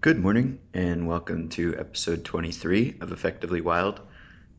Good 0.00 0.18
morning, 0.18 0.58
and 0.74 1.06
welcome 1.06 1.50
to 1.50 1.76
episode 1.78 2.24
23 2.24 2.96
of 3.00 3.12
Effectively 3.12 3.60
Wild, 3.60 4.00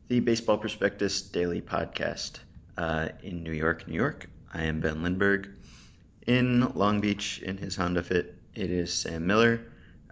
the 0.08 0.20
Baseball 0.20 0.56
Prospectus 0.56 1.20
Daily 1.20 1.60
Podcast. 1.60 2.38
Uh, 2.78 3.10
in 3.22 3.42
New 3.42 3.52
York, 3.52 3.86
New 3.86 3.94
York, 3.94 4.30
I 4.52 4.62
am 4.64 4.80
Ben 4.80 5.02
Lindbergh. 5.02 5.50
In 6.26 6.72
Long 6.72 7.02
Beach, 7.02 7.38
in 7.44 7.58
his 7.58 7.76
Honda 7.76 8.02
Fit, 8.02 8.34
it 8.54 8.70
is 8.70 8.94
Sam 8.94 9.26
Miller. 9.26 9.60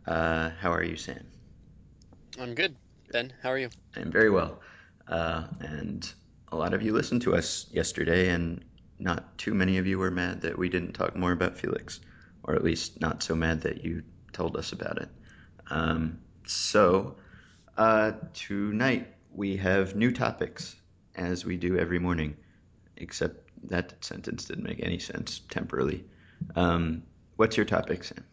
Uh, 0.07 0.51
how 0.61 0.73
are 0.73 0.85
you, 0.85 0.97
Sam? 0.97 1.27
I'm 2.39 2.55
good. 2.55 2.77
Ben, 3.11 3.33
how 3.43 3.49
are 3.49 3.59
you? 3.59 3.71
I'm 3.97 4.13
very 4.13 4.29
well. 4.29 4.61
Uh, 5.09 5.45
and 5.61 6.13
a 6.49 6.57
lot 6.57 6.75
of 6.75 6.83
you 6.83 6.93
listened 6.93 7.23
to 7.23 7.35
us 7.35 7.67
yesterday, 7.73 8.29
and 8.29 8.63
not 9.03 9.37
too 9.37 9.55
many 9.55 9.79
of 9.79 9.87
you 9.87 9.99
were 9.99 10.11
mad 10.11 10.43
that 10.43 10.57
we 10.57 10.69
didn't 10.69 10.93
talk 10.93 11.17
more 11.17 11.33
about 11.33 11.59
Felix, 11.59 12.01
or 12.45 12.55
at 12.55 12.65
least 12.65 13.01
not 13.01 13.23
so 13.23 13.35
mad 13.35 13.63
that 13.63 13.85
you 13.85 14.03
told 14.33 14.57
us 14.57 14.73
about 14.73 14.99
it. 14.99 15.09
Um, 15.71 16.19
so, 16.47 17.17
uh, 17.77 18.13
tonight 18.33 19.09
we 19.35 19.57
have 19.57 19.97
new 19.97 20.13
topics, 20.13 20.77
as 21.15 21.45
we 21.45 21.57
do 21.57 21.79
every 21.79 21.99
morning, 21.99 22.37
except 22.97 23.51
that 23.69 24.05
sentence 24.05 24.45
didn't 24.45 24.65
make 24.65 24.83
any 24.83 24.99
sense 24.99 25.41
temporarily. 25.51 26.05
Um, 26.57 27.03
what's 27.37 27.57
your 27.57 27.67
topic, 27.67 28.05
Sam? 28.05 28.25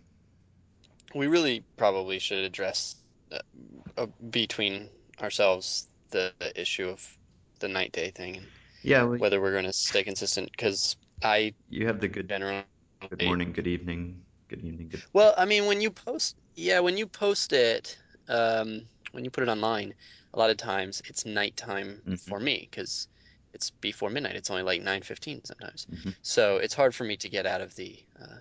We 1.16 1.28
really 1.28 1.64
probably 1.78 2.20
should 2.20 2.44
address 2.44 2.96
uh, 3.32 4.06
between 4.30 4.90
ourselves 5.22 5.88
the, 6.12 6.32
the 6.40 6.60
issue 6.60 6.88
of 6.88 7.18
the 7.60 7.68
night 7.68 7.92
day 7.92 8.12
thing 8.12 8.46
Yeah, 8.84 9.04
well, 9.04 9.20
whether 9.20 9.42
we're 9.42 9.52
going 9.54 9.66
to 9.66 9.74
stay 9.74 10.04
consistent 10.04 10.52
because 10.52 10.96
I 11.24 11.54
you 11.70 11.88
have 11.88 12.00
the 12.02 12.08
good 12.08 12.30
generally 12.30 12.66
good 13.10 13.22
morning, 13.22 13.54
good 13.54 13.68
evening, 13.68 14.26
good 14.50 14.64
evening, 14.64 14.90
good. 14.90 15.04
well 15.14 15.34
I 15.38 15.46
mean 15.46 15.66
when 15.66 15.82
you 15.82 15.92
post 15.92 16.36
yeah 16.56 16.80
when 16.80 16.98
you 16.98 17.08
post 17.08 17.54
it 17.54 17.98
um, 18.28 18.90
when 19.12 19.24
you 19.24 19.32
put 19.32 19.44
it 19.44 19.50
online 19.50 19.94
a 20.34 20.40
lot 20.40 20.50
of 20.50 20.58
times 20.58 21.02
it's 21.08 21.26
nighttime 21.26 22.04
Mhm. 22.06 22.20
for 22.28 22.40
me 22.40 22.68
because 22.70 23.08
it's 23.54 23.72
before 23.82 24.10
midnight 24.10 24.36
it's 24.36 24.50
only 24.50 24.64
like 24.64 24.82
9:15 24.82 25.42
sometimes 25.46 25.88
Mhm. 25.88 26.14
so 26.22 26.58
it's 26.58 26.74
hard 26.74 26.94
for 26.96 27.04
me 27.04 27.18
to 27.18 27.30
get 27.30 27.46
out 27.46 27.62
of 27.62 27.74
the 27.76 28.00
uh, 28.20 28.38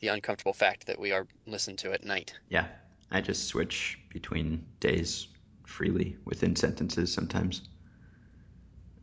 the 0.00 0.08
uncomfortable 0.08 0.54
fact 0.54 0.86
that 0.86 0.98
we 0.98 1.12
are 1.12 1.28
listened 1.44 1.78
to 1.78 1.92
at 1.92 2.02
night 2.02 2.32
Yeah, 2.48 2.68
I 3.10 3.20
just 3.20 3.46
switch 3.46 3.98
between 4.10 4.66
days 4.80 5.28
freely 5.64 6.16
within 6.24 6.56
sentences 6.56 7.12
sometimes. 7.12 7.62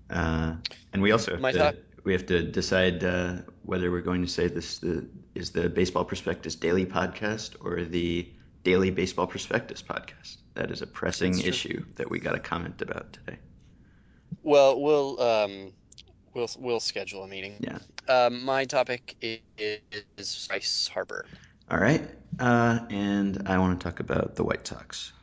Uh, 0.09 0.55
and 0.93 1.01
we 1.01 1.11
also 1.11 1.31
have 1.31 1.41
My 1.41 1.51
to 1.51 1.57
thought- 1.57 1.75
we 2.03 2.11
have 2.13 2.25
to 2.25 2.43
decide 2.43 3.03
uh, 3.03 3.37
whether 3.63 3.89
we're 3.89 4.01
going 4.01 4.21
to 4.23 4.27
say 4.27 4.47
this 4.47 4.79
the, 4.79 5.07
is 5.35 5.51
the 5.51 5.69
Baseball 5.69 6.03
Prospectus 6.03 6.55
Daily 6.55 6.85
Podcast 6.85 7.55
or 7.61 7.83
the 7.85 8.27
Daily 8.65 8.89
Baseball 8.91 9.25
Prospectus 9.25 9.81
Podcast. 9.81 10.37
That 10.55 10.69
is 10.69 10.81
a 10.81 10.87
pressing 10.87 11.39
issue 11.39 11.85
that 11.95 12.09
we 12.09 12.19
got 12.19 12.35
a 12.35 12.39
comment 12.39 12.81
about 12.81 13.13
today. 13.13 13.39
Well, 14.43 14.79
we'll 14.81 15.21
um, 15.21 15.71
we'll 16.33 16.49
we'll 16.59 16.79
schedule 16.81 17.23
a 17.23 17.27
meeting. 17.27 17.55
Yeah. 17.61 17.79
Um, 18.13 18.43
my 18.43 18.65
topic 18.65 19.15
i- 19.23 19.39
is 20.17 20.45
Bryce 20.49 20.89
Harper, 20.93 21.25
All 21.71 21.77
right. 21.79 22.05
Uh, 22.38 22.79
and 22.89 23.43
I 23.47 23.57
want 23.59 23.79
to 23.79 23.83
talk 23.83 24.01
about 24.01 24.35
the 24.35 24.43
White 24.43 24.67
Sox. 24.67 25.13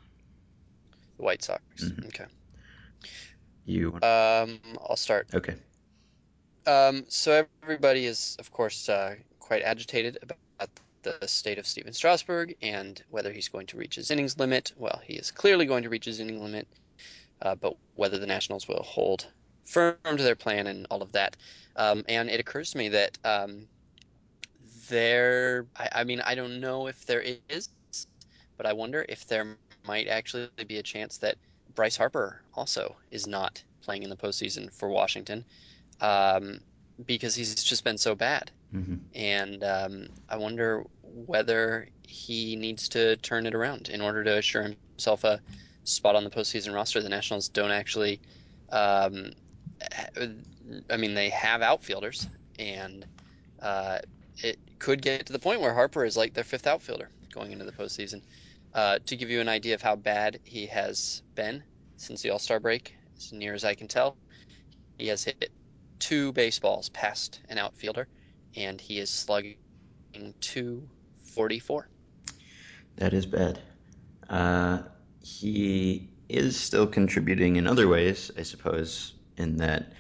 the 1.19 1.23
White 1.25 1.43
Sox. 1.43 1.63
Mhm. 1.85 2.07
Okay. 2.07 2.25
You. 3.71 3.95
Um, 4.03 4.61
I'll 4.87 4.97
start. 4.97 5.29
okay? 5.33 5.55
Um, 6.67 7.05
so 7.09 7.47
everybody 7.63 8.07
is, 8.07 8.37
of 8.39 8.51
course, 8.51 8.89
uh, 8.89 9.15
quite 9.39 9.63
agitated 9.63 10.19
about 10.23 10.39
the 11.03 11.27
state 11.27 11.59
of 11.59 11.67
Stephen 11.67 11.93
Strasburg 11.93 12.57
and 12.63 13.03
whether 13.11 13.33
he's 13.33 13.49
going 13.49 13.67
to 13.69 13.77
reach 13.77 13.95
his 13.95 14.11
innings 14.11 14.39
limit. 14.39 14.73
Well, 14.77 15.01
he 15.05 15.15
is 15.15 15.31
clearly 15.31 15.67
going 15.67 15.85
to 15.85 15.89
reach 15.89 16.05
his 16.05 16.21
inning 16.21 16.43
limit, 16.43 16.69
uh, 17.41 17.55
but 17.55 17.77
whether 17.95 18.19
the 18.19 18.27
Nationals 18.27 18.69
will 18.69 18.83
hold 18.83 19.27
firm 19.65 19.97
to 20.05 20.23
their 20.23 20.37
plan 20.37 20.67
and 20.67 20.87
all 20.91 21.03
of 21.03 21.13
that. 21.13 21.37
Um, 21.77 22.05
and 22.09 22.29
it 22.29 22.41
occurs 22.41 22.73
to 22.73 22.79
me 22.79 22.91
that 22.91 23.19
um, 23.25 23.67
there, 24.89 25.67
I, 25.77 25.89
I 25.93 26.05
mean, 26.05 26.21
I 26.21 26.35
don't 26.35 26.61
know 26.61 26.89
if 26.89 27.07
there 27.07 27.25
is, 27.49 27.69
but 28.57 28.67
I 28.67 28.73
wonder 28.73 29.05
if 29.09 29.27
there 29.27 29.57
might 29.87 30.09
actually 30.09 30.51
be 30.67 30.79
a 30.79 30.83
chance 30.83 31.19
that 31.19 31.37
Bryce 31.75 31.97
Harper 31.97 32.43
also 32.55 32.97
is 33.11 33.27
not 33.27 33.63
playing 33.91 34.05
in 34.05 34.11
the 34.11 34.17
postseason 34.17 34.73
for 34.73 34.89
Washington 34.89 35.45
um, 36.01 36.61
because 37.05 37.35
he's 37.35 37.57
just 37.57 37.83
been 37.83 37.99
so 37.99 38.15
bad. 38.15 38.53
hmm 38.71 38.99
And 39.17 39.65
um, 39.65 40.07
I 40.29 40.37
wonder 40.37 40.85
whether 41.03 41.89
he 42.07 42.55
needs 42.55 42.91
to 42.91 43.17
turn 43.17 43.47
it 43.47 43.55
around 43.57 43.89
in 43.89 44.01
order 44.01 44.23
to 44.23 44.39
assure 44.39 44.63
himself 44.63 45.25
a 45.25 45.41
spot 45.83 46.15
on 46.15 46.23
the 46.23 46.31
postseason 46.31 46.73
roster. 46.73 47.03
The 47.03 47.09
Nationals 47.09 47.49
don't 47.49 47.73
actually, 47.73 48.21
um, 48.71 49.33
I 50.89 50.97
mean, 50.97 51.15
they 51.15 51.31
have 51.31 51.61
outfielders, 51.63 52.29
and 52.61 53.05
uh, 53.61 53.99
it 54.39 54.61
could 54.79 55.03
get 55.03 55.27
to 55.27 55.33
the 55.33 55.41
point 55.41 55.63
where 55.63 55.75
Harper 55.75 56.05
is 56.05 56.17
like 56.17 56.33
their 56.35 56.45
fifth 56.45 56.69
outfielder 56.69 57.09
going 57.35 57.51
into 57.51 57.65
the 57.65 57.73
postseason. 57.73 58.23
Uh, 58.73 59.01
to 59.07 59.17
give 59.17 59.31
you 59.31 59.41
an 59.41 59.49
idea 59.49 59.75
of 59.75 59.83
how 59.83 59.97
bad 59.97 60.39
he 60.45 60.67
has 60.67 61.23
been 61.35 61.65
since 61.97 62.23
the 62.23 62.31
All 62.31 62.39
Star 62.39 62.61
break, 62.61 62.95
as 63.21 63.33
near 63.33 63.55
as 63.55 63.65
I 63.65 63.75
can 63.75 63.89
tell, 63.89 64.17
he 64.99 65.09
has 65.09 65.25
hit 65.25 65.51
two 65.99 66.33
baseballs 66.33 66.89
past 66.89 67.41
an 67.49 67.59
outfielder, 67.59 68.09
and 68.57 68.81
he 68.81 68.99
is 68.99 69.11
slugging 69.11 69.57
244. 70.41 71.89
That 72.97 73.13
is 73.13 73.27
bad. 73.27 73.61
Uh, 74.29 74.83
he 75.23 76.09
is 76.29 76.59
still 76.59 76.87
contributing 76.87 77.57
in 77.57 77.67
other 77.67 77.89
ways, 77.89 78.31
I 78.37 78.43
suppose, 78.43 79.15
in 79.37 79.59
that 79.59 79.93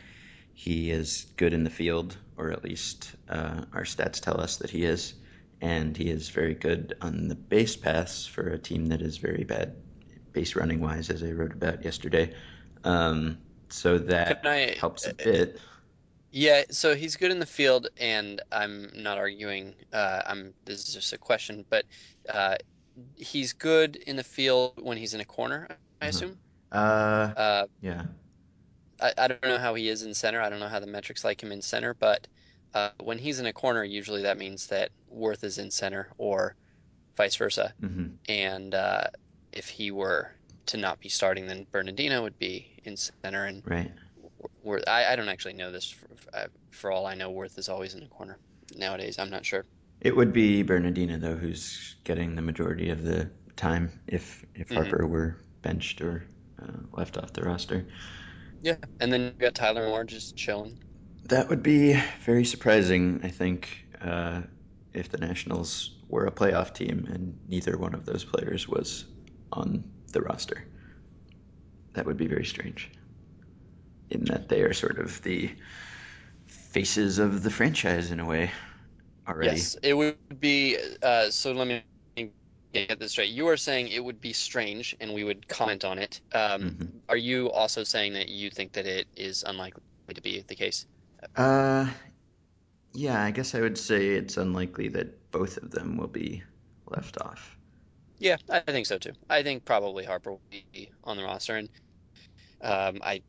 he 0.54 0.90
is 0.90 1.26
good 1.36 1.52
in 1.52 1.64
the 1.64 1.70
field, 1.70 2.16
or 2.36 2.50
at 2.52 2.64
least 2.64 3.14
uh, 3.28 3.64
our 3.72 3.84
stats 3.84 4.20
tell 4.20 4.40
us 4.40 4.58
that 4.58 4.70
he 4.70 4.84
is, 4.84 5.14
and 5.60 5.96
he 5.96 6.08
is 6.08 6.28
very 6.30 6.54
good 6.54 6.94
on 7.00 7.28
the 7.28 7.34
base 7.34 7.76
paths 7.76 8.26
for 8.26 8.48
a 8.48 8.58
team 8.58 8.86
that 8.86 9.02
is 9.02 9.18
very 9.18 9.44
bad 9.44 9.76
base 10.32 10.54
running 10.54 10.80
wise, 10.80 11.10
as 11.10 11.22
I 11.22 11.32
wrote 11.32 11.52
about 11.52 11.84
yesterday. 11.84 12.32
Um, 12.84 13.38
so 13.68 13.98
that 13.98 14.44
I- 14.44 14.80
helps 14.80 15.06
a 15.06 15.14
bit. 15.14 15.60
Yeah, 16.32 16.62
so 16.70 16.94
he's 16.94 17.16
good 17.16 17.32
in 17.32 17.40
the 17.40 17.46
field, 17.46 17.88
and 17.96 18.40
I'm 18.52 18.90
not 19.02 19.18
arguing. 19.18 19.74
Uh, 19.92 20.22
I'm 20.24 20.54
this 20.64 20.86
is 20.86 20.94
just 20.94 21.12
a 21.12 21.18
question, 21.18 21.66
but 21.70 21.86
uh, 22.28 22.56
he's 23.16 23.52
good 23.52 23.96
in 23.96 24.16
the 24.16 24.24
field 24.24 24.74
when 24.82 24.96
he's 24.98 25.14
in 25.14 25.20
a 25.20 25.24
corner, 25.24 25.66
I 26.00 26.06
Uh-huh. 26.06 26.08
assume. 26.08 26.40
Uh, 26.72 27.34
Uh, 27.36 27.66
yeah. 27.80 28.04
I, 29.00 29.12
I 29.16 29.28
don't 29.28 29.42
know 29.44 29.58
how 29.58 29.74
he 29.74 29.88
is 29.88 30.02
in 30.02 30.14
center. 30.14 30.40
I 30.40 30.48
don't 30.50 30.60
know 30.60 30.68
how 30.68 30.80
the 30.80 30.86
metrics 30.86 31.24
like 31.24 31.42
him 31.42 31.52
in 31.52 31.62
center, 31.62 31.94
but 31.94 32.26
uh, 32.74 32.90
when 33.00 33.18
he's 33.18 33.40
in 33.40 33.46
a 33.46 33.52
corner, 33.52 33.84
usually 33.84 34.22
that 34.22 34.38
means 34.38 34.66
that 34.68 34.92
Werth 35.10 35.44
is 35.44 35.58
in 35.58 35.70
center 35.70 36.12
or 36.18 36.56
vice 37.16 37.36
versa. 37.36 37.74
hmm 37.80 38.20
And 38.28 38.74
uh, 38.74 39.08
if 39.52 39.68
he 39.68 39.90
were 39.92 40.36
to 40.66 40.76
not 40.76 41.00
be 41.00 41.08
starting, 41.08 41.46
then 41.46 41.66
Bernadina 41.72 42.22
would 42.22 42.38
be 42.38 42.68
in 42.84 42.96
center. 42.96 43.46
And 43.46 43.62
Right. 43.64 43.92
Werth, 44.64 44.84
I, 44.86 45.12
I 45.12 45.16
don't 45.16 45.28
actually 45.28 45.54
know 45.54 45.72
this. 45.72 45.90
For, 45.90 46.06
uh, 46.34 46.46
for 46.70 46.90
all 46.90 47.06
I 47.06 47.14
know, 47.14 47.30
Werth 47.32 47.58
is 47.58 47.68
always 47.68 47.94
in 47.94 48.00
the 48.00 48.08
corner 48.08 48.38
nowadays. 48.74 49.18
I'm 49.18 49.30
not 49.30 49.44
sure. 49.46 49.64
It 50.00 50.16
would 50.16 50.32
be 50.32 50.62
Bernadina 50.62 51.18
though, 51.18 51.36
who's 51.36 51.96
getting 52.04 52.34
the 52.34 52.42
majority 52.42 52.90
of 52.90 53.02
the 53.02 53.30
time 53.56 54.00
if 54.06 54.44
if 54.54 54.70
Mhm. 54.70 54.74
Harper 54.74 55.06
were 55.06 55.36
benched 55.62 56.00
or 56.00 56.24
uh, 56.60 56.78
left 56.92 57.18
off 57.18 57.32
the 57.32 57.42
roster. 57.42 57.86
Yeah. 58.62 58.76
And 59.00 59.12
then 59.12 59.20
you 59.22 59.32
got 59.38 59.54
Tyler 59.54 59.86
Moore 59.86 60.04
just 60.04 60.36
chilling. 60.36 60.78
That 61.24 61.48
would 61.48 61.62
be 61.62 62.00
very 62.24 62.44
surprising, 62.44 63.20
I 63.22 63.28
think, 63.28 63.86
uh, 64.00 64.42
if 64.92 65.08
the 65.10 65.18
Nationals 65.18 65.98
were 66.08 66.26
a 66.26 66.32
playoff 66.32 66.74
team 66.74 67.06
and 67.10 67.38
neither 67.46 67.78
one 67.78 67.94
of 67.94 68.04
those 68.04 68.24
players 68.24 68.68
was 68.68 69.06
on 69.52 69.84
the 70.12 70.22
roster. 70.22 70.64
That 71.94 72.06
would 72.06 72.16
be 72.16 72.26
very 72.26 72.44
strange. 72.44 72.90
In 74.10 74.24
that 74.24 74.48
they 74.48 74.62
are 74.62 74.72
sort 74.72 74.98
of 74.98 75.22
the 75.22 75.50
faces 76.46 77.18
of 77.18 77.42
the 77.42 77.50
franchise 77.50 78.10
in 78.10 78.20
a 78.20 78.26
way 78.26 78.50
already. 79.28 79.56
Yes, 79.56 79.76
it 79.82 79.94
would 79.94 80.18
be. 80.38 80.78
Uh, 81.02 81.30
so 81.30 81.52
let 81.52 81.66
me 81.66 81.84
get 82.72 82.98
this 82.98 83.12
straight. 83.12 83.30
You 83.30 83.48
are 83.48 83.56
saying 83.56 83.88
it 83.88 84.02
would 84.04 84.20
be 84.20 84.32
strange, 84.32 84.96
and 85.00 85.14
we 85.14 85.24
would 85.24 85.46
comment 85.48 85.84
on 85.84 85.98
it. 85.98 86.20
Um, 86.32 86.62
Mhm. 86.62 87.00
Are 87.08 87.16
you 87.16 87.50
also 87.50 87.84
saying 87.84 88.14
that 88.14 88.28
you 88.28 88.50
think 88.50 88.72
that 88.72 88.86
it 88.86 89.08
is 89.16 89.42
unlikely 89.42 89.82
to 90.14 90.20
be 90.20 90.42
the 90.42 90.56
case? 90.56 90.86
Uh, 91.36 91.88
yeah, 92.92 93.22
I 93.22 93.30
guess 93.32 93.54
I 93.54 93.60
would 93.60 93.78
say 93.78 94.10
it's 94.10 94.36
unlikely 94.36 94.88
that 94.90 95.30
both 95.30 95.56
of 95.58 95.70
them 95.70 95.96
will 95.96 96.08
be 96.08 96.42
left 96.86 97.20
off. 97.20 97.59
Yeah, 98.20 98.36
I 98.50 98.60
think 98.60 98.86
so 98.86 98.98
too. 98.98 99.12
I 99.28 99.42
think 99.42 99.64
probably 99.64 100.04
Harper 100.04 100.32
will 100.32 100.42
be 100.50 100.90
on 101.02 101.16
the 101.16 101.24
roster, 101.24 101.56
and 101.56 101.70
um, 102.60 103.00
I 103.02 103.22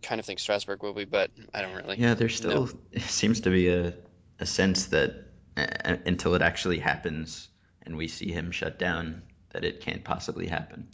kind 0.00 0.20
of 0.20 0.24
think 0.24 0.38
Strasburg 0.38 0.82
will 0.82 0.94
be, 0.94 1.04
but 1.04 1.30
I 1.52 1.60
don't 1.60 1.74
really. 1.74 1.98
Yeah, 1.98 2.14
there 2.14 2.28
still 2.28 2.66
know. 2.66 2.72
seems 3.00 3.40
to 3.42 3.50
be 3.50 3.68
a 3.68 3.94
a 4.38 4.46
sense 4.46 4.86
that 4.86 5.12
uh, 5.56 5.96
until 6.06 6.34
it 6.34 6.42
actually 6.42 6.78
happens 6.78 7.48
and 7.82 7.96
we 7.96 8.08
see 8.08 8.30
him 8.30 8.52
shut 8.52 8.78
down, 8.78 9.22
that 9.50 9.64
it 9.64 9.80
can't 9.80 10.04
possibly 10.04 10.46
happen. 10.46 10.88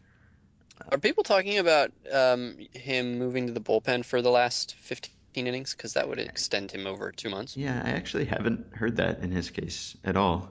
Are 0.91 0.99
people 0.99 1.23
talking 1.23 1.59
about 1.59 1.93
um, 2.11 2.57
him 2.73 3.19
moving 3.19 3.47
to 3.49 3.53
the 3.53 3.61
bullpen 3.61 4.05
for 4.05 4.23
the 4.23 4.31
last 4.31 4.75
15 4.81 5.13
innings? 5.47 5.75
Because 5.75 5.95
that 5.95 6.09
would 6.09 6.19
extend 6.19 6.71
him 6.71 6.87
over 6.87 7.13
two 7.13 7.29
months. 7.29 7.57
Yeah, 7.57 7.83
I 7.85 7.91
actually 7.91 8.25
haven't 8.25 8.75
heard 8.75 8.97
that 8.97 9.21
in 9.21 9.31
his 9.31 9.51
case 9.51 9.97
at 10.03 10.17
all. 10.17 10.51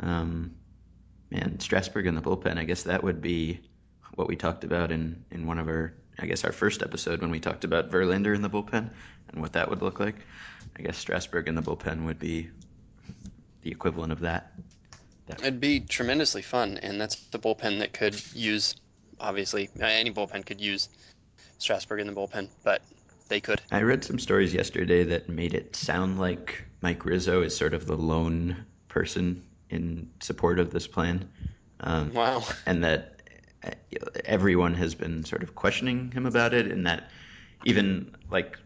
Um, 0.00 0.56
man, 1.32 1.58
Strasburg 1.60 2.06
in 2.06 2.14
the 2.14 2.20
bullpen, 2.20 2.58
I 2.58 2.64
guess 2.64 2.82
that 2.84 3.02
would 3.02 3.22
be 3.22 3.60
what 4.14 4.28
we 4.28 4.36
talked 4.36 4.64
about 4.64 4.92
in, 4.92 5.24
in 5.30 5.46
one 5.46 5.58
of 5.58 5.66
our, 5.66 5.94
I 6.18 6.26
guess, 6.26 6.44
our 6.44 6.52
first 6.52 6.82
episode 6.82 7.22
when 7.22 7.30
we 7.30 7.40
talked 7.40 7.64
about 7.64 7.90
Verlander 7.90 8.34
in 8.34 8.42
the 8.42 8.50
bullpen 8.50 8.90
and 9.30 9.40
what 9.40 9.54
that 9.54 9.70
would 9.70 9.80
look 9.80 9.98
like. 9.98 10.16
I 10.76 10.82
guess 10.82 10.98
Strasburg 10.98 11.48
in 11.48 11.54
the 11.54 11.62
bullpen 11.62 12.04
would 12.04 12.18
be 12.18 12.50
the 13.62 13.70
equivalent 13.70 14.12
of 14.12 14.20
that. 14.20 14.52
that. 15.26 15.40
It'd 15.40 15.60
be 15.60 15.80
tremendously 15.80 16.42
fun, 16.42 16.78
and 16.82 17.00
that's 17.00 17.16
the 17.30 17.38
bullpen 17.38 17.78
that 17.78 17.94
could 17.94 18.20
use, 18.34 18.76
obviously, 19.18 19.70
uh, 19.80 19.86
any 19.86 20.10
bullpen 20.10 20.44
could 20.44 20.60
use 20.60 20.90
Strasburg 21.56 22.00
in 22.00 22.06
the 22.06 22.12
bullpen, 22.12 22.48
but 22.62 22.82
they 23.28 23.40
could. 23.40 23.62
I 23.70 23.80
read 23.82 24.04
some 24.04 24.18
stories 24.18 24.52
yesterday 24.52 25.04
that 25.04 25.30
made 25.30 25.54
it 25.54 25.76
sound 25.76 26.18
like 26.18 26.66
Mike 26.82 27.06
Rizzo 27.06 27.40
is 27.40 27.56
sort 27.56 27.72
of 27.72 27.86
the 27.86 27.96
lone 27.96 28.66
person 28.88 29.42
in 29.72 30.10
support 30.20 30.58
of 30.58 30.70
this 30.70 30.86
plan. 30.86 31.28
Um, 31.80 32.12
wow. 32.12 32.44
And 32.66 32.84
that 32.84 33.22
uh, 33.64 33.70
everyone 34.24 34.74
has 34.74 34.94
been 34.94 35.24
sort 35.24 35.42
of 35.42 35.54
questioning 35.54 36.12
him 36.12 36.26
about 36.26 36.54
it, 36.54 36.70
and 36.70 36.86
that 36.86 37.10
even 37.64 38.14
like 38.30 38.58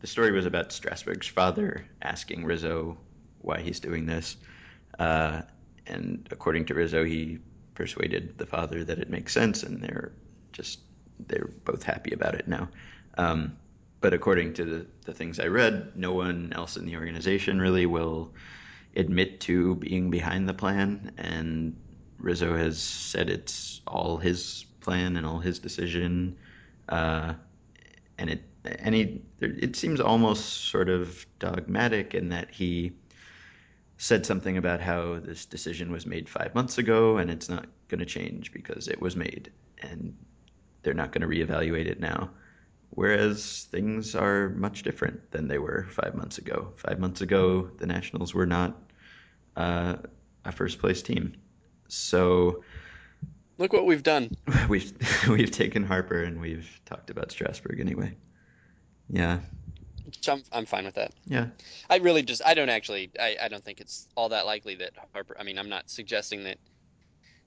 the 0.00 0.06
story 0.06 0.32
was 0.32 0.46
about 0.46 0.72
Strasburg's 0.72 1.28
father 1.28 1.86
asking 2.02 2.44
Rizzo 2.44 2.96
why 3.42 3.60
he's 3.60 3.80
doing 3.80 4.06
this. 4.06 4.36
Uh, 4.98 5.42
and 5.86 6.26
according 6.30 6.66
to 6.66 6.74
Rizzo, 6.74 7.04
he 7.04 7.38
persuaded 7.74 8.38
the 8.38 8.46
father 8.46 8.82
that 8.82 8.98
it 8.98 9.10
makes 9.10 9.32
sense, 9.32 9.62
and 9.62 9.82
they're 9.82 10.12
just 10.52 10.80
they're 11.28 11.50
both 11.64 11.82
happy 11.82 12.12
about 12.12 12.34
it 12.34 12.48
now. 12.48 12.68
Um, 13.18 13.56
but 14.00 14.12
according 14.12 14.54
to 14.54 14.64
the, 14.64 14.86
the 15.04 15.14
things 15.14 15.40
I 15.40 15.46
read, 15.46 15.92
no 15.96 16.12
one 16.12 16.52
else 16.54 16.76
in 16.76 16.84
the 16.84 16.96
organization 16.96 17.60
really 17.60 17.86
will 17.86 18.32
admit 18.96 19.40
to 19.40 19.76
being 19.76 20.10
behind 20.10 20.48
the 20.48 20.54
plan, 20.54 21.12
and 21.18 21.76
Rizzo 22.18 22.56
has 22.56 22.80
said 22.82 23.30
it's 23.30 23.80
all 23.86 24.16
his 24.16 24.64
plan 24.80 25.16
and 25.16 25.26
all 25.26 25.38
his 25.38 25.58
decision. 25.58 26.38
Uh, 26.88 27.34
and 28.18 28.30
it 28.30 28.42
he 28.82 29.22
it 29.40 29.76
seems 29.76 30.00
almost 30.00 30.70
sort 30.70 30.88
of 30.88 31.26
dogmatic 31.38 32.14
in 32.14 32.30
that 32.30 32.50
he 32.50 32.92
said 33.98 34.26
something 34.26 34.56
about 34.56 34.80
how 34.80 35.18
this 35.18 35.46
decision 35.46 35.90
was 35.90 36.06
made 36.06 36.28
five 36.28 36.54
months 36.54 36.78
ago 36.78 37.16
and 37.16 37.30
it's 37.30 37.48
not 37.48 37.66
going 37.88 38.00
to 38.00 38.06
change 38.06 38.52
because 38.52 38.88
it 38.88 39.00
was 39.00 39.16
made 39.16 39.50
and 39.80 40.16
they're 40.82 40.94
not 40.94 41.12
going 41.12 41.22
to 41.22 41.28
reevaluate 41.28 41.86
it 41.86 42.00
now. 42.00 42.30
Whereas 42.90 43.66
things 43.70 44.14
are 44.14 44.48
much 44.50 44.82
different 44.82 45.30
than 45.30 45.48
they 45.48 45.58
were 45.58 45.86
five 45.90 46.14
months 46.14 46.38
ago. 46.38 46.72
Five 46.76 46.98
months 46.98 47.20
ago, 47.20 47.70
the 47.78 47.86
Nationals 47.86 48.32
were 48.32 48.46
not 48.46 48.76
uh, 49.56 49.96
a 50.44 50.52
first 50.52 50.78
place 50.78 51.02
team. 51.02 51.34
So 51.88 52.62
look 53.58 53.72
what 53.72 53.86
we've 53.86 54.02
done. 54.02 54.36
We've 54.68 54.92
we've 55.28 55.50
taken 55.50 55.84
Harper 55.84 56.22
and 56.22 56.40
we've 56.40 56.80
talked 56.84 57.10
about 57.10 57.30
Strasburg 57.30 57.80
anyway. 57.80 58.14
Yeah. 59.08 59.40
I'm, 60.28 60.42
I'm 60.52 60.66
fine 60.66 60.84
with 60.84 60.94
that. 60.94 61.12
Yeah. 61.26 61.48
I 61.90 61.96
really 61.96 62.22
just 62.22 62.42
I 62.44 62.54
don't 62.54 62.68
actually 62.68 63.10
I, 63.18 63.36
I 63.42 63.48
don't 63.48 63.64
think 63.64 63.80
it's 63.80 64.06
all 64.16 64.30
that 64.30 64.46
likely 64.46 64.76
that 64.76 64.92
Harper. 65.12 65.36
I 65.38 65.42
mean 65.42 65.58
I'm 65.58 65.68
not 65.68 65.88
suggesting 65.90 66.44
that 66.44 66.58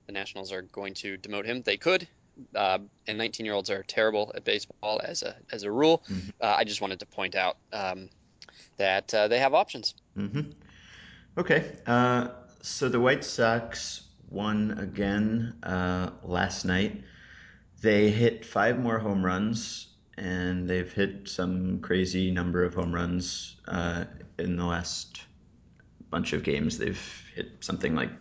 the 0.08 0.14
Nationals 0.14 0.52
are 0.52 0.62
going 0.62 0.96
to 0.96 1.18
demote 1.18 1.46
him. 1.46 1.62
They 1.62 1.78
could. 1.78 2.08
Uh, 2.56 2.80
and 3.06 3.18
19 3.18 3.46
year 3.46 3.54
olds 3.54 3.70
are 3.70 3.84
terrible 3.84 4.32
at 4.34 4.46
baseball 4.46 5.02
as 5.04 5.24
a 5.24 5.36
as 5.52 5.64
a 5.64 5.72
rule. 5.72 6.04
Mm-hmm. 6.10 6.30
Uh, 6.40 6.56
I 6.58 6.64
just 6.64 6.80
wanted 6.80 7.00
to 7.00 7.06
point 7.06 7.36
out 7.36 7.58
um, 7.74 8.10
that 8.78 9.14
uh, 9.14 9.28
they 9.28 9.40
have 9.40 9.54
options. 9.54 9.94
Mm-hmm. 10.18 10.52
Okay. 11.40 11.72
Uh, 11.88 12.28
so 12.62 12.90
the 12.90 13.00
White 13.00 13.24
Sox 13.24 14.02
won 14.30 14.78
again 14.78 15.56
uh, 15.64 16.10
last 16.22 16.66
night. 16.66 17.02
They 17.82 18.10
hit 18.10 18.44
five 18.44 18.78
more 18.78 19.00
home 19.00 19.26
runs 19.26 19.88
and 20.18 20.70
they've 20.70 20.92
hit 20.92 21.30
some 21.30 21.80
crazy 21.80 22.30
number 22.30 22.66
of 22.66 22.74
home 22.74 22.94
runs 22.94 23.56
uh, 23.70 24.04
in 24.38 24.58
the 24.58 24.66
last 24.66 25.22
bunch 26.10 26.34
of 26.34 26.44
games. 26.44 26.78
They've 26.78 27.24
hit 27.34 27.52
something 27.62 27.96
like 27.96 28.12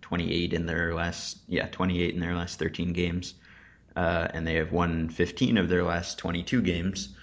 28 0.00 0.54
in 0.54 0.64
their 0.64 0.94
last, 0.94 1.40
yeah, 1.46 1.66
28 1.66 2.14
in 2.14 2.20
their 2.20 2.34
last 2.34 2.58
13 2.58 2.94
games, 2.94 3.34
uh, 3.94 4.28
and 4.32 4.46
they 4.46 4.54
have 4.54 4.72
won 4.72 5.10
15 5.10 5.58
of 5.58 5.68
their 5.68 5.82
last 5.82 6.16
22 6.16 6.62
games. 6.62 7.14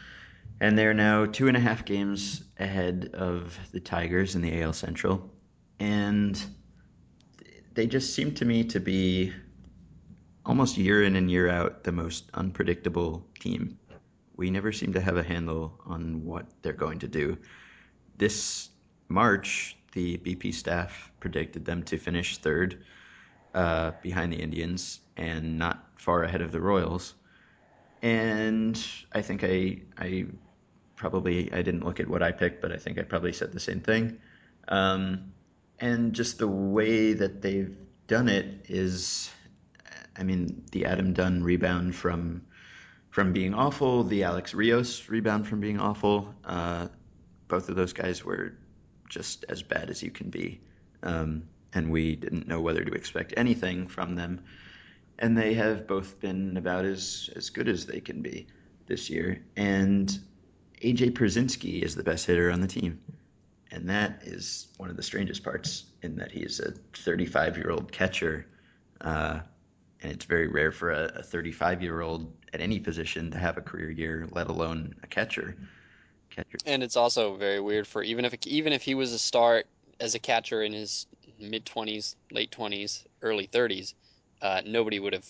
And 0.61 0.77
they're 0.77 0.93
now 0.93 1.25
two 1.25 1.49
and 1.49 1.57
a 1.57 1.59
half 1.59 1.83
games 1.83 2.43
ahead 2.57 3.09
of 3.13 3.59
the 3.73 3.81
Tigers 3.81 4.35
in 4.35 4.41
the 4.41 4.61
AL 4.61 4.73
Central. 4.73 5.29
And 5.79 6.41
they 7.73 7.87
just 7.87 8.13
seem 8.13 8.35
to 8.35 8.45
me 8.45 8.63
to 8.65 8.79
be 8.79 9.33
almost 10.45 10.77
year 10.77 11.03
in 11.03 11.17
and 11.17 11.29
year 11.29 11.49
out 11.49 11.83
the 11.83 11.91
most 11.91 12.29
unpredictable 12.33 13.27
team 13.39 13.77
we 14.41 14.49
never 14.49 14.71
seem 14.71 14.93
to 14.93 14.99
have 14.99 15.17
a 15.17 15.23
handle 15.23 15.79
on 15.85 16.25
what 16.25 16.47
they're 16.63 16.73
going 16.73 16.97
to 16.97 17.07
do. 17.07 17.37
This 18.17 18.69
March, 19.07 19.77
the 19.91 20.17
BP 20.17 20.55
staff 20.55 21.11
predicted 21.19 21.63
them 21.63 21.83
to 21.83 21.99
finish 21.99 22.39
third 22.39 22.83
uh, 23.53 23.91
behind 24.01 24.33
the 24.33 24.37
Indians 24.37 24.99
and 25.15 25.59
not 25.59 25.85
far 25.97 26.23
ahead 26.23 26.41
of 26.41 26.51
the 26.51 26.59
Royals. 26.59 27.13
And 28.01 28.83
I 29.13 29.21
think 29.21 29.43
I 29.43 29.81
I 29.95 30.25
probably 31.01 31.51
I 31.51 31.63
didn't 31.63 31.83
look 31.83 31.99
at 31.99 32.07
what 32.07 32.21
I 32.21 32.31
picked, 32.31 32.61
but 32.61 32.71
I 32.71 32.77
think 32.77 32.99
I 32.99 33.01
probably 33.01 33.33
said 33.33 33.51
the 33.51 33.59
same 33.59 33.81
thing. 33.81 34.19
Um, 34.67 35.33
and 35.79 36.13
just 36.13 36.37
the 36.37 36.47
way 36.47 37.13
that 37.13 37.41
they've 37.41 37.75
done 38.05 38.29
it 38.29 38.67
is, 38.69 39.31
I 40.15 40.21
mean, 40.21 40.63
the 40.71 40.85
Adam 40.85 41.13
Dunn 41.13 41.43
rebound 41.43 41.95
from 41.95 42.43
from 43.09 43.33
being 43.33 43.55
awful, 43.55 44.03
the 44.03 44.23
Alex 44.23 44.53
Rios 44.53 45.09
rebound 45.09 45.47
from 45.47 45.59
being 45.59 45.79
awful. 45.79 46.33
Uh, 46.45 46.87
both 47.47 47.67
of 47.67 47.75
those 47.75 47.93
guys 47.93 48.23
were 48.23 48.53
just 49.09 49.43
as 49.49 49.63
bad 49.63 49.89
as 49.89 50.01
you 50.03 50.11
can 50.11 50.29
be. 50.29 50.61
Um, 51.03 51.43
and 51.73 51.91
we 51.91 52.15
didn't 52.15 52.47
know 52.47 52.61
whether 52.61 52.85
to 52.85 52.91
expect 52.93 53.33
anything 53.35 53.87
from 53.87 54.15
them. 54.15 54.43
And 55.19 55.35
they 55.37 55.55
have 55.55 55.87
both 55.87 56.19
been 56.19 56.57
about 56.57 56.85
as, 56.85 57.29
as 57.35 57.49
good 57.49 57.67
as 57.67 57.85
they 57.85 57.99
can 57.99 58.21
be 58.21 58.47
this 58.85 59.09
year. 59.09 59.43
And 59.57 60.17
AJ 60.83 61.11
Pierzynski 61.11 61.81
is 61.81 61.95
the 61.95 62.03
best 62.03 62.25
hitter 62.25 62.51
on 62.51 62.61
the 62.61 62.67
team. 62.67 62.99
And 63.71 63.89
that 63.89 64.23
is 64.23 64.67
one 64.77 64.89
of 64.89 64.97
the 64.97 65.03
strangest 65.03 65.43
parts 65.43 65.85
in 66.01 66.17
that 66.17 66.31
he's 66.31 66.59
a 66.59 66.71
35 66.93 67.57
year 67.57 67.71
old 67.71 67.91
catcher. 67.91 68.45
Uh, 68.99 69.39
and 70.01 70.11
it's 70.11 70.25
very 70.25 70.47
rare 70.47 70.71
for 70.71 70.91
a 70.91 71.23
35 71.23 71.81
year 71.81 72.01
old 72.01 72.33
at 72.53 72.59
any 72.59 72.79
position 72.79 73.31
to 73.31 73.37
have 73.37 73.57
a 73.57 73.61
career 73.61 73.89
year, 73.89 74.27
let 74.31 74.47
alone 74.47 74.95
a 75.03 75.07
catcher. 75.07 75.55
Catcher. 76.29 76.57
And 76.65 76.83
it's 76.83 76.97
also 76.97 77.35
very 77.35 77.59
weird 77.59 77.87
for 77.87 78.03
even 78.03 78.25
if 78.25 78.35
even 78.45 78.73
if 78.73 78.81
he 78.81 78.95
was 78.95 79.13
a 79.13 79.19
start 79.19 79.67
as 79.99 80.15
a 80.15 80.19
catcher 80.19 80.63
in 80.63 80.73
his 80.73 81.05
mid 81.39 81.65
20s, 81.65 82.15
late 82.31 82.51
20s, 82.51 83.05
early 83.21 83.47
30s, 83.47 83.93
uh, 84.41 84.61
nobody 84.65 84.99
would 84.99 85.13
have 85.13 85.27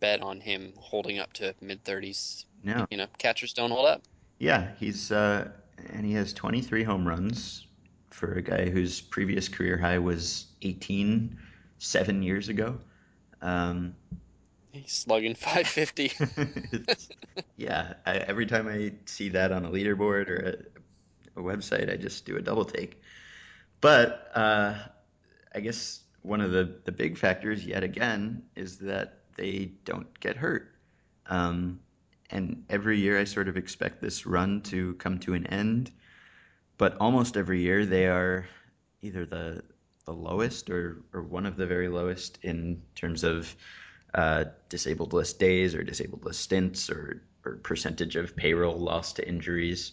bet 0.00 0.20
on 0.20 0.40
him 0.40 0.72
holding 0.76 1.18
up 1.18 1.32
to 1.34 1.54
mid 1.60 1.82
30s. 1.84 2.44
No, 2.64 2.86
you 2.90 2.96
know, 2.98 3.06
catchers 3.18 3.52
don't 3.52 3.70
hold 3.70 3.86
up. 3.86 4.02
Yeah, 4.38 4.68
he's 4.78 5.10
uh, 5.10 5.48
and 5.90 6.04
he 6.04 6.12
has 6.14 6.32
23 6.32 6.84
home 6.84 7.06
runs 7.06 7.66
for 8.10 8.32
a 8.34 8.42
guy 8.42 8.68
whose 8.68 9.00
previous 9.00 9.48
career 9.48 9.76
high 9.76 9.98
was 9.98 10.46
18 10.62 11.38
seven 11.78 12.22
years 12.22 12.48
ago. 12.48 12.78
Um, 13.42 13.94
He's 14.72 14.92
slugging 14.92 15.34
550. 15.34 16.12
yeah, 17.56 17.94
I, 18.06 18.18
every 18.18 18.46
time 18.46 18.68
I 18.68 18.92
see 19.06 19.30
that 19.30 19.50
on 19.50 19.64
a 19.64 19.70
leaderboard 19.70 20.28
or 20.28 20.68
a, 21.36 21.40
a 21.40 21.42
website, 21.42 21.92
I 21.92 21.96
just 21.96 22.26
do 22.26 22.36
a 22.36 22.42
double 22.42 22.64
take. 22.64 23.00
But 23.80 24.30
uh, 24.34 24.74
I 25.54 25.60
guess 25.60 26.00
one 26.22 26.40
of 26.40 26.50
the, 26.50 26.76
the 26.84 26.92
big 26.92 27.16
factors, 27.16 27.64
yet 27.64 27.82
again, 27.82 28.42
is 28.56 28.78
that 28.78 29.20
they 29.36 29.72
don't 29.84 30.18
get 30.20 30.36
hurt. 30.36 30.74
Um, 31.26 31.80
and 32.30 32.64
every 32.68 32.98
year 32.98 33.18
I 33.18 33.24
sort 33.24 33.48
of 33.48 33.56
expect 33.56 34.00
this 34.00 34.26
run 34.26 34.62
to 34.62 34.94
come 34.94 35.18
to 35.20 35.34
an 35.34 35.46
end. 35.46 35.90
But 36.76 36.96
almost 37.00 37.36
every 37.36 37.60
year 37.62 37.84
they 37.86 38.06
are 38.06 38.46
either 39.02 39.24
the 39.26 39.62
the 40.08 40.14
lowest 40.14 40.70
or, 40.70 41.02
or 41.12 41.22
one 41.22 41.44
of 41.44 41.56
the 41.56 41.66
very 41.66 41.88
lowest 41.88 42.38
in 42.42 42.80
terms 42.94 43.24
of 43.24 43.54
uh, 44.14 44.44
disabled 44.70 45.12
list 45.12 45.38
days 45.38 45.74
or 45.74 45.82
disabled 45.82 46.24
list 46.24 46.40
stints 46.40 46.88
or, 46.88 47.22
or 47.44 47.56
percentage 47.56 48.16
of 48.16 48.34
payroll 48.34 48.78
lost 48.78 49.16
to 49.16 49.28
injuries, 49.28 49.92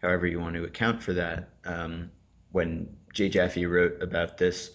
however 0.00 0.24
you 0.24 0.38
want 0.38 0.54
to 0.54 0.62
account 0.62 1.02
for 1.02 1.14
that. 1.14 1.48
Um, 1.64 2.12
when 2.52 2.96
Jay 3.12 3.28
Jaffe 3.28 3.66
wrote 3.66 4.00
about 4.02 4.38
this 4.38 4.70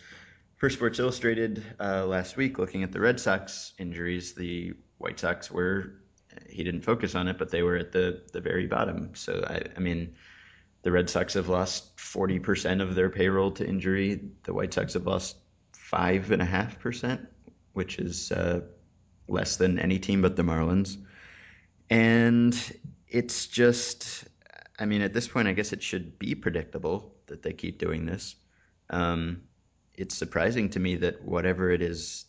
for 0.57 0.69
Sports 0.69 0.99
Illustrated 0.99 1.63
uh, 1.79 2.05
last 2.05 2.35
week, 2.35 2.59
looking 2.59 2.83
at 2.83 2.91
the 2.91 2.99
Red 2.99 3.17
Sox 3.17 3.71
injuries, 3.79 4.33
the 4.33 4.73
White 4.97 5.21
Sox 5.21 5.49
were 5.49 6.00
he 6.49 6.63
didn't 6.63 6.81
focus 6.81 7.15
on 7.15 7.27
it, 7.27 7.37
but 7.37 7.51
they 7.51 7.63
were 7.63 7.77
at 7.77 7.91
the 7.91 8.21
the 8.31 8.41
very 8.41 8.67
bottom. 8.67 9.11
So 9.15 9.43
I, 9.45 9.63
I 9.75 9.79
mean, 9.79 10.15
the 10.83 10.91
Red 10.91 11.09
Sox 11.09 11.35
have 11.35 11.49
lost 11.49 11.95
40% 11.97 12.81
of 12.81 12.95
their 12.95 13.09
payroll 13.09 13.51
to 13.51 13.67
injury. 13.67 14.21
The 14.43 14.53
White 14.53 14.73
Sox 14.73 14.93
have 14.93 15.05
lost 15.05 15.35
five 15.73 16.31
and 16.31 16.41
a 16.41 16.45
half 16.45 16.79
percent, 16.79 17.27
which 17.73 17.99
is 17.99 18.31
uh, 18.31 18.61
less 19.27 19.57
than 19.57 19.79
any 19.79 19.99
team 19.99 20.21
but 20.21 20.35
the 20.35 20.43
Marlins. 20.43 20.97
And 21.89 22.57
it's 23.07 23.47
just, 23.47 24.23
I 24.79 24.85
mean, 24.85 25.01
at 25.01 25.13
this 25.13 25.27
point, 25.27 25.47
I 25.47 25.53
guess 25.53 25.73
it 25.73 25.83
should 25.83 26.17
be 26.17 26.35
predictable 26.35 27.13
that 27.27 27.43
they 27.43 27.53
keep 27.53 27.77
doing 27.77 28.05
this. 28.05 28.35
Um, 28.89 29.43
it's 29.93 30.15
surprising 30.15 30.69
to 30.69 30.79
me 30.79 30.97
that 30.97 31.23
whatever 31.23 31.69
it 31.69 31.81
is 31.81 32.25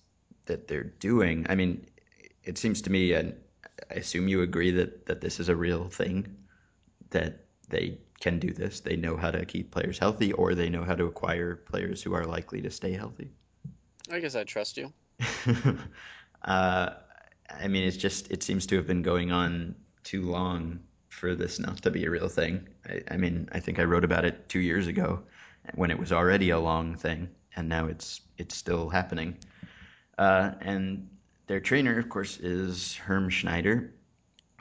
that 0.47 0.66
they're 0.66 0.82
doing, 0.82 1.47
I 1.49 1.54
mean, 1.54 1.87
it 2.42 2.59
seems 2.59 2.82
to 2.82 2.90
me, 2.90 3.12
and 3.12 3.35
I 3.91 3.95
assume 3.95 4.29
you 4.29 4.43
agree 4.43 4.71
that, 4.73 5.07
that 5.07 5.21
this 5.21 5.41
is 5.41 5.49
a 5.49 5.57
real 5.57 5.88
thing, 5.88 6.37
that 7.11 7.45
they 7.69 7.99
can 8.21 8.38
do 8.38 8.52
this. 8.52 8.81
They 8.81 8.97
know 8.97 9.17
how 9.17 9.31
to 9.31 9.45
keep 9.45 9.71
players 9.71 9.99
healthy, 9.99 10.33
or 10.33 10.55
they 10.55 10.69
know 10.69 10.85
how 10.85 10.95
to 10.95 11.07
acquire 11.07 11.57
players 11.57 12.02
who 12.02 12.14
are 12.14 12.25
likely 12.25 12.62
to 12.62 12.71
stay 12.71 12.93
healthy. 12.93 13.33
I 14.11 14.21
guess 14.21 14.35
I 14.35 14.45
trust 14.45 14.76
you. 14.76 14.93
uh, 16.45 16.91
I 17.50 17.69
mean, 17.69 17.85
it's 17.85 17.97
just 17.97 18.31
it 18.31 18.43
seems 18.43 18.67
to 18.67 18.76
have 18.76 18.87
been 18.87 19.02
going 19.02 19.33
on 19.33 19.75
too 20.05 20.23
long 20.23 20.81
for 21.09 21.35
this 21.35 21.59
not 21.59 21.83
to 21.83 21.91
be 21.91 22.05
a 22.05 22.11
real 22.11 22.29
thing. 22.29 22.69
I, 22.88 23.02
I 23.12 23.17
mean, 23.17 23.49
I 23.52 23.61
think 23.61 23.79
I 23.79 23.85
wrote 23.85 24.05
about 24.05 24.25
it 24.25 24.49
two 24.49 24.61
years 24.61 24.87
ago 24.87 25.23
when 25.75 25.91
it 25.91 25.99
was 25.99 26.12
already 26.12 26.50
a 26.50 26.59
long 26.59 26.97
thing, 26.97 27.29
and 27.55 27.69
now 27.69 27.87
it's 27.87 28.21
it's 28.38 28.57
still 28.57 28.88
happening. 28.88 29.37
Uh, 30.19 30.52
and 30.61 31.09
their 31.46 31.61
trainer, 31.61 31.99
of 31.99 32.08
course, 32.08 32.38
is 32.38 32.94
Herm 32.94 33.28
Schneider, 33.30 33.94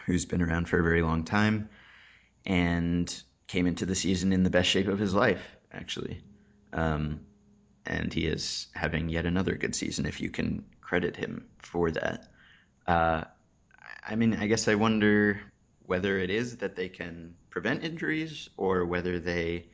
who's 0.06 0.26
been 0.26 0.42
around 0.42 0.68
for 0.68 0.80
a 0.80 0.84
very 0.84 1.02
long 1.02 1.24
time, 1.24 1.70
and 2.46 3.24
came 3.48 3.68
into 3.68 3.86
the 3.86 3.96
season 3.96 4.34
in 4.34 4.44
the 4.44 4.50
best 4.50 4.70
shape 4.70 4.88
of 4.88 5.00
his 5.00 5.14
life, 5.14 5.44
actually. 5.72 6.24
Um, 6.74 7.22
and 7.86 8.14
he 8.14 8.26
is 8.26 8.68
having 8.74 9.10
yet 9.10 9.26
another 9.26 9.56
good 9.56 9.76
season, 9.76 10.06
if 10.06 10.22
you 10.22 10.30
can 10.30 10.66
credit 10.82 11.16
him 11.16 11.48
for 11.60 11.92
that. 11.92 12.28
Uh, 12.88 13.24
I 14.08 14.16
mean, 14.16 14.36
I 14.36 14.48
guess 14.48 14.68
I 14.68 14.76
wonder 14.76 15.42
whether 15.86 16.18
it 16.18 16.30
is 16.30 16.58
that 16.58 16.76
they 16.76 16.90
can 16.90 17.36
prevent 17.50 17.84
injuries 17.84 18.50
or 18.58 18.86
whether 18.86 19.20
they 19.20 19.68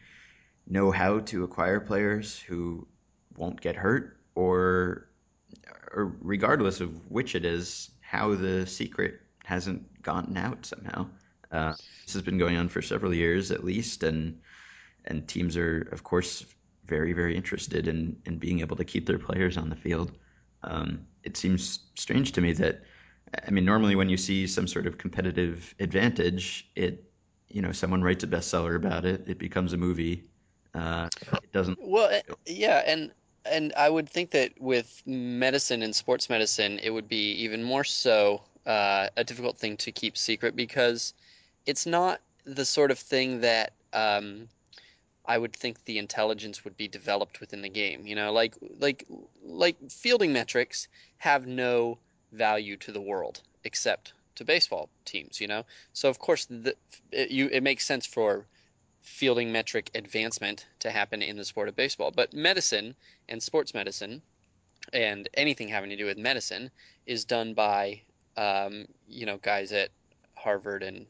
know 0.68 0.92
how 0.92 1.20
to 1.20 1.44
acquire 1.44 1.80
players 1.80 2.40
who 2.40 2.88
won't 3.36 3.62
get 3.62 3.76
hurt, 3.76 4.18
or, 4.36 4.56
or 4.56 5.10
regardless 5.94 6.82
of 6.82 7.10
which 7.10 7.36
it 7.36 7.46
is, 7.46 7.90
how 8.02 8.36
the 8.36 8.66
secret 8.66 9.22
hasn't 9.44 10.02
gotten 10.02 10.38
out 10.38 10.66
somehow. 10.66 11.08
Uh, 11.52 11.74
this 12.06 12.14
has 12.14 12.22
been 12.22 12.38
going 12.38 12.58
on 12.58 12.68
for 12.70 12.82
several 12.82 13.14
years 13.14 13.52
at 13.52 13.64
least, 13.64 14.04
and 14.04 14.40
and 15.06 15.28
teams 15.28 15.56
are, 15.56 15.88
of 15.92 16.04
course, 16.04 16.46
very, 16.86 17.14
very 17.14 17.36
interested 17.36 17.88
in, 17.88 18.18
in 18.26 18.38
being 18.38 18.60
able 18.60 18.76
to 18.76 18.84
keep 18.84 19.06
their 19.06 19.20
players 19.20 19.58
on 19.58 19.70
the 19.70 19.76
field. 19.76 20.12
Um, 20.64 21.08
it 21.24 21.38
seems 21.38 21.80
strange 21.96 22.34
to 22.34 22.42
me 22.42 22.54
that, 22.54 22.82
I 23.46 23.52
mean, 23.52 23.66
normally 23.66 23.96
when 23.96 24.10
you 24.10 24.18
see 24.18 24.48
some 24.48 24.68
sort 24.68 24.88
of 24.88 24.98
competitive 24.98 25.74
advantage, 25.80 26.70
it, 26.76 27.10
you 27.48 27.62
know, 27.62 27.72
someone 27.72 28.04
writes 28.04 28.24
a 28.24 28.28
bestseller 28.28 28.76
about 28.76 29.06
it, 29.06 29.26
it 29.28 29.38
becomes 29.38 29.74
a 29.74 29.78
movie. 29.78 30.26
Uh, 30.74 31.08
it 31.42 31.52
doesn't. 31.52 31.78
Well, 31.82 32.22
yeah, 32.46 32.84
and 32.86 33.12
and 33.50 33.74
I 33.76 33.90
would 33.90 34.10
think 34.10 34.32
that 34.32 34.60
with 34.60 35.02
medicine 35.06 35.82
and 35.82 35.96
sports 35.96 36.30
medicine, 36.30 36.80
it 36.82 36.90
would 36.90 37.08
be 37.08 37.32
even 37.44 37.64
more 37.64 37.84
so 37.84 38.44
uh, 38.66 39.10
a 39.16 39.24
difficult 39.24 39.58
thing 39.58 39.78
to 39.78 39.92
keep 39.92 40.18
secret 40.18 40.56
because 40.56 41.14
it's 41.66 41.86
not 41.86 42.22
the 42.46 42.66
sort 42.66 42.92
of 42.92 43.00
thing 43.00 43.42
that 43.42 43.74
um, 43.94 44.48
I 45.26 45.38
would 45.38 45.54
think 45.54 45.84
the 45.84 45.98
intelligence 45.98 46.64
would 46.64 46.78
be 46.78 46.88
developed 46.88 47.40
within 47.40 47.62
the 47.62 47.70
game. 47.70 48.08
You 48.08 48.16
know, 48.16 48.32
like 48.32 48.56
like 48.80 49.06
like 49.44 49.78
fielding 49.90 50.34
metrics 50.34 50.88
have 51.18 51.46
no 51.46 51.98
value 52.32 52.78
to 52.78 52.92
the 52.92 53.02
world 53.02 53.42
except 53.64 54.14
to 54.36 54.46
baseball 54.46 54.90
teams. 55.06 55.42
You 55.42 55.48
know, 55.48 55.66
so 55.94 56.10
of 56.10 56.20
course 56.20 56.46
the, 56.46 56.76
it, 57.12 57.32
you 57.32 57.48
it 57.48 57.62
makes 57.62 57.86
sense 57.86 58.06
for 58.06 58.46
fielding 59.08 59.52
metric 59.52 59.90
advancement 59.96 60.68
to 60.80 60.92
happen 60.92 61.22
in 61.22 61.38
the 61.38 61.46
sport 61.46 61.70
of 61.70 61.76
baseball, 61.76 62.12
but 62.12 62.34
medicine 62.34 62.96
and 63.30 63.42
sports 63.42 63.74
medicine 63.74 64.22
and 64.94 65.30
anything 65.34 65.70
having 65.70 65.90
to 65.90 65.96
do 65.96 66.06
with 66.06 66.18
medicine 66.18 66.70
is 67.06 67.26
done 67.26 67.54
by 67.54 68.02
um, 68.36 68.86
you 69.08 69.26
know 69.26 69.38
guys 69.38 69.72
at 69.72 69.90
Harvard 70.36 70.84
and 70.84 71.08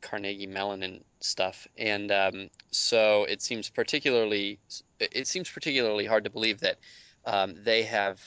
Carnegie 0.00 0.46
Mellon 0.46 0.82
and 0.82 1.04
stuff, 1.20 1.66
and 1.78 2.10
um, 2.10 2.50
so 2.70 3.24
it 3.24 3.40
seems 3.40 3.70
particularly 3.70 4.58
it 5.00 5.26
seems 5.26 5.48
particularly 5.48 6.04
hard 6.04 6.24
to 6.24 6.30
believe 6.30 6.60
that 6.60 6.78
um, 7.24 7.54
they 7.62 7.84
have 7.84 8.20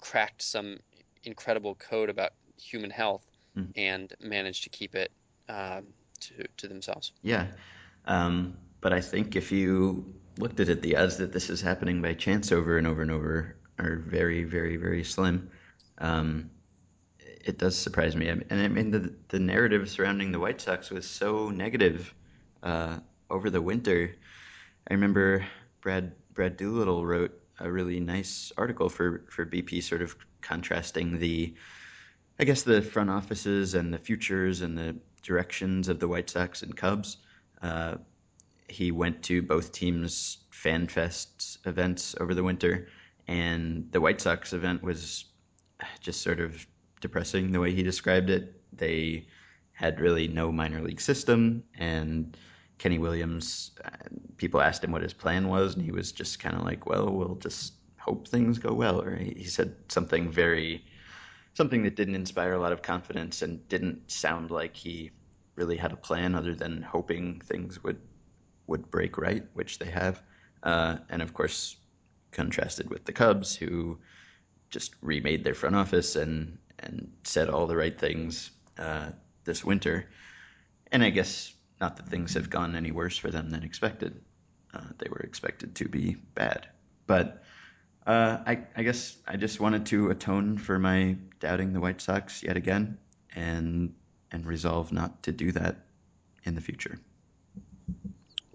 cracked 0.00 0.42
some 0.42 0.80
incredible 1.22 1.76
code 1.76 2.08
about 2.08 2.32
human 2.60 2.90
health 2.90 3.24
mm. 3.56 3.70
and 3.76 4.12
managed 4.20 4.64
to 4.64 4.70
keep 4.70 4.94
it 4.94 5.12
um, 5.48 5.84
to 6.22 6.46
to 6.58 6.68
themselves. 6.68 7.12
Yeah, 7.22 7.46
um, 8.06 8.56
but 8.80 8.92
I 8.92 9.00
think 9.00 9.36
if 9.36 9.52
you 9.52 10.14
looked 10.38 10.60
at 10.60 10.68
it, 10.68 10.82
the 10.82 10.96
odds 10.96 11.18
that 11.18 11.32
this 11.32 11.50
is 11.50 11.60
happening 11.60 12.02
by 12.02 12.14
chance 12.14 12.52
over 12.52 12.78
and 12.78 12.86
over 12.86 13.02
and 13.02 13.10
over 13.10 13.56
are 13.78 13.96
very, 13.96 14.44
very, 14.44 14.76
very 14.76 15.04
slim. 15.04 15.50
Um, 15.98 16.50
it 17.18 17.58
does 17.58 17.76
surprise 17.76 18.14
me. 18.16 18.28
And 18.28 18.44
I 18.50 18.68
mean, 18.68 18.90
the 18.90 19.14
the 19.28 19.38
narrative 19.38 19.88
surrounding 19.90 20.32
the 20.32 20.38
White 20.38 20.60
Sox 20.60 20.90
was 20.90 21.08
so 21.08 21.50
negative 21.50 22.14
uh, 22.62 22.98
over 23.28 23.50
the 23.50 23.60
winter. 23.60 24.14
I 24.88 24.94
remember 24.94 25.46
Brad 25.80 26.12
Brad 26.32 26.56
Doolittle 26.56 27.04
wrote 27.04 27.38
a 27.58 27.70
really 27.70 28.00
nice 28.00 28.52
article 28.56 28.88
for 28.88 29.24
for 29.28 29.44
BP, 29.44 29.82
sort 29.82 30.02
of 30.02 30.16
contrasting 30.40 31.18
the, 31.18 31.54
I 32.38 32.44
guess, 32.44 32.62
the 32.62 32.82
front 32.82 33.10
offices 33.10 33.74
and 33.74 33.92
the 33.92 33.98
futures 33.98 34.62
and 34.62 34.76
the 34.76 34.96
directions 35.22 35.88
of 35.88 36.00
the 36.00 36.08
White 36.08 36.30
Sox 36.30 36.62
and 36.62 36.76
Cubs. 36.76 37.16
Uh, 37.60 37.96
he 38.68 38.90
went 38.90 39.24
to 39.24 39.42
both 39.42 39.72
teams' 39.72 40.38
fan 40.50 40.88
fest 40.88 41.58
events 41.66 42.14
over 42.18 42.34
the 42.34 42.42
winter, 42.42 42.88
and 43.28 43.88
the 43.92 44.00
White 44.00 44.20
Sox 44.20 44.52
event 44.52 44.82
was 44.82 45.26
just 46.00 46.22
sort 46.22 46.40
of 46.40 46.66
depressing 47.00 47.52
the 47.52 47.60
way 47.60 47.72
he 47.72 47.82
described 47.82 48.30
it. 48.30 48.60
They 48.72 49.26
had 49.72 50.00
really 50.00 50.28
no 50.28 50.50
minor 50.52 50.80
league 50.80 51.00
system, 51.00 51.64
and 51.76 52.36
Kenny 52.78 52.98
Williams, 52.98 53.72
uh, 53.84 53.90
people 54.36 54.60
asked 54.60 54.82
him 54.82 54.92
what 54.92 55.02
his 55.02 55.12
plan 55.12 55.48
was, 55.48 55.74
and 55.74 55.84
he 55.84 55.92
was 55.92 56.12
just 56.12 56.40
kind 56.40 56.56
of 56.56 56.62
like, 56.62 56.86
"Well, 56.86 57.12
we'll 57.12 57.36
just 57.36 57.74
hope 57.98 58.26
things 58.26 58.58
go 58.58 58.72
well." 58.72 59.02
Or 59.02 59.14
he, 59.14 59.34
he 59.36 59.44
said 59.44 59.74
something 59.88 60.30
very, 60.30 60.84
something 61.54 61.82
that 61.82 61.96
didn't 61.96 62.14
inspire 62.14 62.52
a 62.52 62.60
lot 62.60 62.72
of 62.72 62.82
confidence 62.82 63.42
and 63.42 63.68
didn't 63.68 64.10
sound 64.10 64.50
like 64.50 64.76
he 64.76 65.10
really 65.54 65.76
had 65.76 65.92
a 65.92 65.96
plan 65.96 66.34
other 66.34 66.54
than 66.54 66.82
hoping 66.82 67.40
things 67.40 67.82
would 67.82 68.00
would 68.66 68.90
break 68.90 69.18
right, 69.18 69.44
which 69.54 69.78
they 69.78 69.90
have. 69.90 70.22
Uh, 70.62 70.96
and 71.10 71.20
of 71.20 71.34
course, 71.34 71.76
contrasted 72.30 72.88
with 72.88 73.04
the 73.04 73.12
Cubs, 73.12 73.54
who 73.54 73.98
just 74.70 74.94
remade 75.02 75.44
their 75.44 75.54
front 75.54 75.76
office 75.76 76.16
and 76.16 76.58
and 76.78 77.12
said 77.24 77.48
all 77.48 77.66
the 77.66 77.76
right 77.76 77.98
things 77.98 78.50
uh, 78.78 79.10
this 79.44 79.64
winter. 79.64 80.08
And 80.90 81.02
I 81.02 81.10
guess 81.10 81.52
not 81.80 81.96
that 81.96 82.08
things 82.08 82.34
have 82.34 82.50
gone 82.50 82.76
any 82.76 82.90
worse 82.90 83.16
for 83.16 83.30
them 83.30 83.50
than 83.50 83.62
expected. 83.62 84.20
Uh, 84.72 84.86
they 84.98 85.08
were 85.10 85.20
expected 85.20 85.74
to 85.76 85.88
be 85.88 86.16
bad. 86.34 86.68
But 87.06 87.42
uh, 88.06 88.38
I, 88.46 88.58
I, 88.76 88.82
guess 88.82 89.16
I 89.26 89.36
just 89.36 89.60
wanted 89.60 89.86
to 89.86 90.10
atone 90.10 90.58
for 90.58 90.78
my 90.78 91.16
doubting 91.40 91.72
the 91.72 91.80
White 91.80 92.00
Sox 92.00 92.42
yet 92.42 92.56
again 92.56 92.98
and 93.34 93.94
and 94.30 94.46
resolve 94.46 94.92
not 94.92 95.24
to 95.24 95.32
do 95.32 95.52
that 95.52 95.76
in 96.44 96.54
the 96.54 96.60
future. 96.60 96.98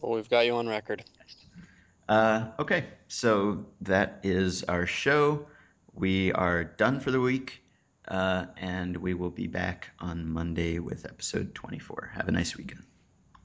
Well, 0.01 0.13
we've 0.13 0.29
got 0.29 0.45
you 0.45 0.55
on 0.55 0.67
record. 0.67 1.03
Uh, 2.09 2.47
okay, 2.59 2.85
so 3.07 3.65
that 3.81 4.21
is 4.23 4.63
our 4.63 4.85
show. 4.85 5.45
We 5.93 6.31
are 6.31 6.63
done 6.63 6.99
for 6.99 7.11
the 7.11 7.19
week. 7.19 7.61
Uh, 8.07 8.45
and 8.55 8.95
we 8.95 9.13
will 9.13 9.29
be 9.29 9.47
back 9.47 9.89
on 9.99 10.29
Monday 10.29 10.79
with 10.79 11.05
episode 11.05 11.53
24. 11.53 12.11
Have 12.15 12.29
a 12.29 12.31
nice 12.31 12.55
weekend. 12.55 12.83